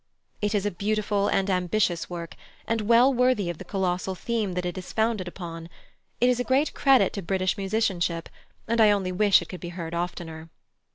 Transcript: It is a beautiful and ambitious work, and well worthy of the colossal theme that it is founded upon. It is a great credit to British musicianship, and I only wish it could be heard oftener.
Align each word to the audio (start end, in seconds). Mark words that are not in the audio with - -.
It 0.41 0.55
is 0.55 0.65
a 0.65 0.71
beautiful 0.71 1.27
and 1.27 1.47
ambitious 1.47 2.09
work, 2.09 2.35
and 2.67 2.81
well 2.81 3.13
worthy 3.13 3.51
of 3.51 3.59
the 3.59 3.63
colossal 3.63 4.15
theme 4.15 4.53
that 4.53 4.65
it 4.65 4.75
is 4.75 4.91
founded 4.93 5.27
upon. 5.27 5.69
It 6.19 6.27
is 6.27 6.39
a 6.39 6.43
great 6.43 6.73
credit 6.73 7.13
to 7.13 7.21
British 7.21 7.55
musicianship, 7.55 8.27
and 8.67 8.81
I 8.81 8.89
only 8.89 9.11
wish 9.11 9.43
it 9.43 9.49
could 9.49 9.59
be 9.61 9.69
heard 9.69 9.93
oftener. 9.93 10.49